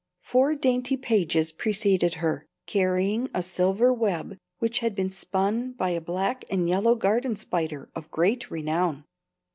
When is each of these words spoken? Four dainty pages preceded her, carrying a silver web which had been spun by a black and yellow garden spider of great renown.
Four 0.23 0.55
dainty 0.55 0.97
pages 0.97 1.51
preceded 1.51 2.15
her, 2.15 2.47
carrying 2.65 3.29
a 3.35 3.43
silver 3.43 3.93
web 3.93 4.35
which 4.57 4.79
had 4.79 4.95
been 4.95 5.11
spun 5.11 5.73
by 5.73 5.91
a 5.91 6.01
black 6.01 6.43
and 6.49 6.67
yellow 6.67 6.95
garden 6.95 7.35
spider 7.35 7.87
of 7.93 8.09
great 8.09 8.49
renown. 8.49 9.03